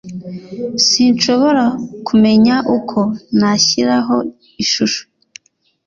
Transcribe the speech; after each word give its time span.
Sinshobora 0.87 1.65
kumenya 2.07 2.55
uko 2.77 2.99
nashyiraho 3.39 4.15
ishusho 4.63 5.03